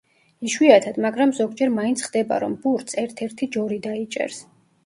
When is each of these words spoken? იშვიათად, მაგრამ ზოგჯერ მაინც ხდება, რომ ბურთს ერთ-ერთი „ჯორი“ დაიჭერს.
იშვიათად, 0.47 0.95
მაგრამ 1.05 1.33
ზოგჯერ 1.41 1.71
მაინც 1.75 2.03
ხდება, 2.05 2.39
რომ 2.47 2.57
ბურთს 2.65 2.99
ერთ-ერთი 3.05 3.53
„ჯორი“ 3.59 3.79
დაიჭერს. 3.85 4.43